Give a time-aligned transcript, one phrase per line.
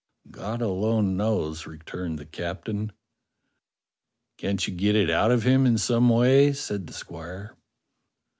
[0.31, 2.91] "God alone knows," returned the captain.
[4.39, 7.55] "Can't you get it out of him in some way?" said the squire.